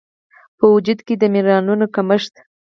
[0.57, 2.33] په وجود کې د مېنرالونو کمښت